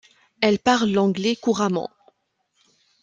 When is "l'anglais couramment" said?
0.89-1.91